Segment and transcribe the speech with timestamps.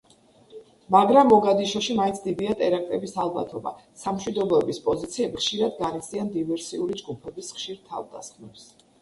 [0.93, 8.67] მაგრამ მოგადიშოში მაინც დიდია ტერაქტების ალბათობა, სამშვიდობოების პოზიციები ხშირად განიცდიან დივერსიული ჯგუფების ხშირ თავდასხმებს.